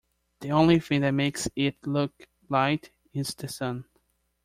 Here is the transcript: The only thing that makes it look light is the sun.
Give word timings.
The 0.39 0.49
only 0.51 0.79
thing 0.79 1.01
that 1.01 1.11
makes 1.11 1.47
it 1.55 1.77
look 1.85 2.25
light 2.49 2.89
is 3.13 3.35
the 3.35 3.47
sun. 3.47 3.85